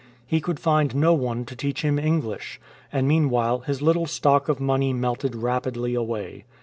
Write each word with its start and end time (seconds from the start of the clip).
He 0.25 0.41
could 0.41 0.59
find 0.59 0.95
no 0.95 1.13
one 1.13 1.45
to 1.45 1.55
teach 1.55 1.83
him 1.83 1.99
English, 1.99 2.59
and 2.91 3.07
meanwhile 3.07 3.59
his 3.59 3.83
little 3.83 4.07
stock 4.07 4.49
of 4.49 4.59
money 4.59 4.93
melted 4.93 5.35
rapidly 5.35 5.93
away. 5.93 6.45